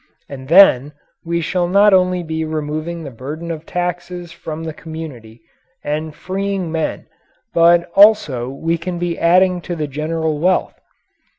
[0.27, 5.43] And then we shall not only be removing the burden of taxes from the community
[5.83, 7.05] and freeing men
[7.53, 10.73] but also we can be adding to the general wealth.